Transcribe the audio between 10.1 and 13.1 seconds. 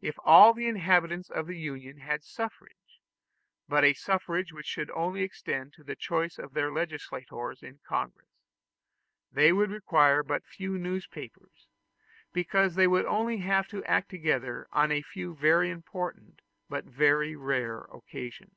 but few newspapers, because they would